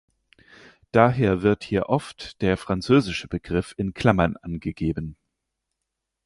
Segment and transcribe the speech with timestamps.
[0.91, 5.15] Daher wird hier oft der französische Begriff in Klammern angegeben.